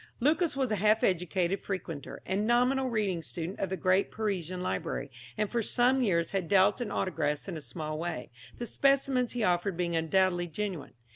Lucas 0.19 0.55
was 0.57 0.71
a 0.71 0.77
half 0.77 1.03
educated 1.03 1.61
frequenter, 1.61 2.23
and 2.25 2.47
nominal 2.47 2.89
reading 2.89 3.21
student 3.21 3.59
of 3.59 3.69
the 3.69 3.77
great 3.77 4.09
Parisian 4.09 4.59
library, 4.63 5.11
and 5.37 5.51
for 5.51 5.61
some 5.61 6.01
years 6.01 6.31
had 6.31 6.47
dealt 6.47 6.81
in 6.81 6.89
autographs 6.89 7.47
in 7.47 7.55
a 7.55 7.61
small 7.61 7.99
way, 7.99 8.31
the 8.57 8.65
specimens 8.65 9.33
he 9.33 9.43
offered 9.43 9.77
being 9.77 9.95
undoubtedly 9.95 10.47
genuine. 10.47 10.95